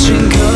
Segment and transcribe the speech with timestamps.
[0.00, 0.47] 请